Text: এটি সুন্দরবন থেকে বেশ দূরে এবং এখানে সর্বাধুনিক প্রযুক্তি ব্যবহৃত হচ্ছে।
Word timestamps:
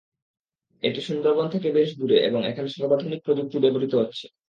এটি 0.83 0.99
সুন্দরবন 1.01 1.45
থেকে 1.53 1.67
বেশ 1.77 1.89
দূরে 1.99 2.17
এবং 2.27 2.41
এখানে 2.45 2.69
সর্বাধুনিক 2.71 3.19
প্রযুক্তি 3.25 3.57
ব্যবহৃত 3.63 3.93
হচ্ছে। 4.01 4.25